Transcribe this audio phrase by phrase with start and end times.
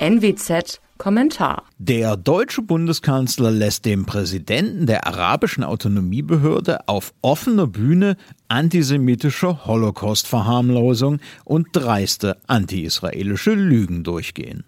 [0.00, 1.64] NWZ Kommentar.
[1.78, 8.16] Der deutsche Bundeskanzler lässt dem Präsidenten der arabischen Autonomiebehörde auf offener Bühne
[8.46, 14.62] antisemitische Holocaust-Verharmlosung und dreiste anti-israelische Lügen durchgehen.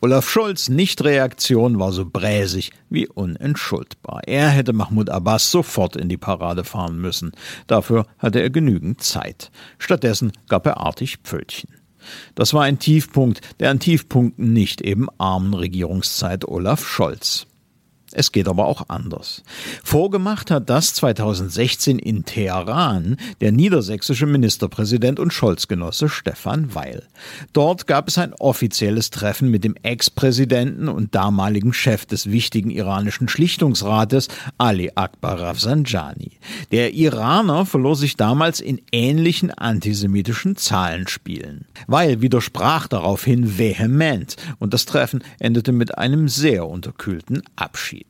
[0.00, 4.24] Olaf Scholz' Nichtreaktion war so bräsig wie unentschuldbar.
[4.26, 7.32] Er hätte Mahmoud Abbas sofort in die Parade fahren müssen.
[7.66, 9.50] Dafür hatte er genügend Zeit.
[9.78, 11.85] Stattdessen gab er artig Pfötchen.
[12.34, 17.46] Das war ein Tiefpunkt der an Tiefpunkten nicht eben armen Regierungszeit Olaf Scholz.
[18.18, 19.42] Es geht aber auch anders.
[19.84, 27.02] Vorgemacht hat das 2016 in Teheran der niedersächsische Ministerpräsident und Scholz-Genosse Stefan Weil.
[27.52, 33.28] Dort gab es ein offizielles Treffen mit dem Ex-Präsidenten und damaligen Chef des wichtigen iranischen
[33.28, 36.38] Schlichtungsrates Ali Akbar Rafsanjani.
[36.72, 41.66] Der Iraner verlor sich damals in ähnlichen antisemitischen Zahlenspielen.
[41.86, 48.05] Weil widersprach daraufhin vehement und das Treffen endete mit einem sehr unterkühlten Abschied.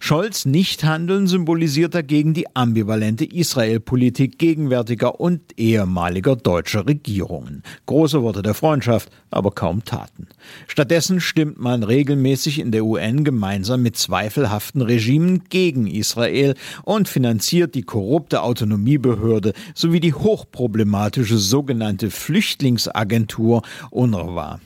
[0.00, 7.62] Scholz Nichthandeln symbolisiert dagegen die ambivalente Israel-Politik gegenwärtiger und ehemaliger deutscher Regierungen.
[7.86, 10.28] Große Worte der Freundschaft, aber kaum Taten.
[10.66, 17.74] Stattdessen stimmt man regelmäßig in der UN gemeinsam mit zweifelhaften Regimen gegen Israel und finanziert
[17.74, 24.60] die korrupte Autonomiebehörde sowie die hochproblematische sogenannte Flüchtlingsagentur UNRWA.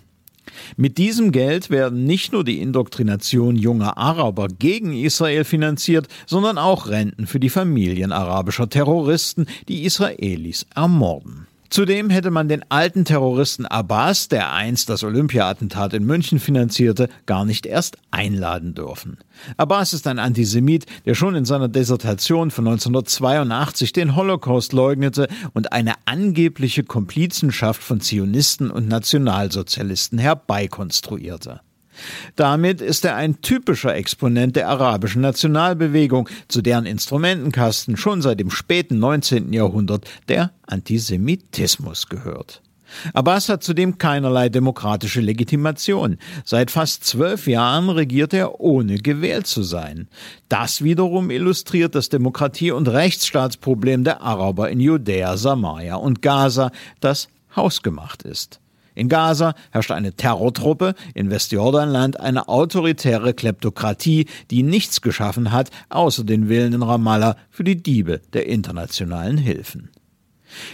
[0.77, 6.89] Mit diesem Geld werden nicht nur die Indoktrination junger Araber gegen Israel finanziert, sondern auch
[6.89, 11.47] Renten für die Familien arabischer Terroristen, die Israelis ermorden.
[11.71, 17.45] Zudem hätte man den alten Terroristen Abbas, der einst das Olympia-Attentat in München finanzierte, gar
[17.45, 19.19] nicht erst einladen dürfen.
[19.57, 25.73] Abbas ist ein Antisemit, der schon in seiner Dissertation von 1982 den Holocaust leugnete und
[25.73, 31.61] eine angebliche Komplizenschaft von Zionisten und Nationalsozialisten herbeikonstruierte.
[32.35, 38.51] Damit ist er ein typischer Exponent der arabischen Nationalbewegung, zu deren Instrumentenkasten schon seit dem
[38.51, 39.53] späten 19.
[39.53, 42.63] Jahrhundert der Antisemitismus gehört.
[43.13, 46.19] Abbas hat zudem keinerlei demokratische Legitimation.
[46.45, 50.09] Seit fast zwölf Jahren regiert er ohne gewählt zu sein.
[50.49, 56.71] Das wiederum illustriert das Demokratie- und Rechtsstaatsproblem der Araber in Judäa, Samaria und Gaza,
[57.01, 58.61] das hausgemacht ist.
[58.97, 66.25] In Gaza herrscht eine Terrortruppe, in Westjordanland eine autoritäre Kleptokratie, die nichts geschaffen hat, außer
[66.25, 69.91] den Willen in Ramallah für die Diebe der internationalen Hilfen.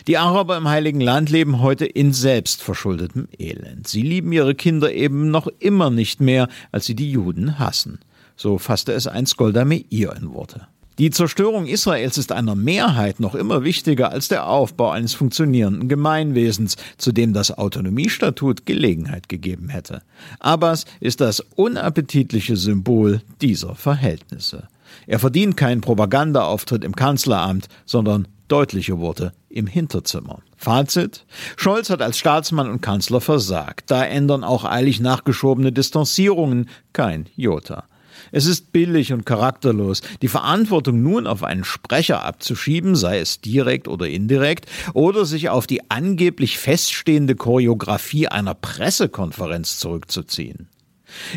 [0.07, 3.89] Die Araber im Heiligen Land leben heute in selbstverschuldetem Elend.
[3.89, 7.99] Sie lieben ihre Kinder eben noch immer nicht mehr, als sie die Juden hassen.
[8.37, 9.83] So fasste es einst Golda Meir
[10.17, 10.69] in Worte.
[10.99, 16.77] Die Zerstörung Israels ist einer Mehrheit noch immer wichtiger als der Aufbau eines funktionierenden Gemeinwesens,
[16.99, 20.03] zu dem das Autonomiestatut Gelegenheit gegeben hätte.
[20.39, 24.69] Abbas ist das unappetitliche Symbol dieser Verhältnisse.
[25.07, 30.41] Er verdient keinen Propagandaauftritt im Kanzleramt, sondern deutliche Worte im Hinterzimmer.
[30.59, 31.25] Fazit?
[31.57, 33.91] Scholz hat als Staatsmann und Kanzler versagt.
[33.91, 37.85] Da ändern auch eilig nachgeschobene Distanzierungen kein Jota.
[38.31, 43.89] Es ist billig und charakterlos, die Verantwortung nun auf einen Sprecher abzuschieben, sei es direkt
[43.89, 50.69] oder indirekt, oder sich auf die angeblich feststehende Choreografie einer Pressekonferenz zurückzuziehen.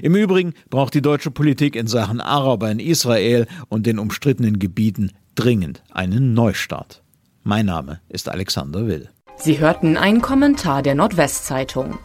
[0.02, 5.12] Im Übrigen braucht die deutsche Politik in Sachen Araber in Israel und den umstrittenen Gebieten
[5.36, 7.04] dringend einen Neustart.
[7.44, 9.10] Mein Name ist Alexander Will.
[9.38, 12.00] Sie hörten einen Kommentar der Nordwestzeitung.